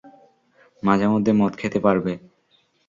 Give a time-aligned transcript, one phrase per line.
[0.83, 2.13] মাঝেমধ্যে মদ খেতে পারবে।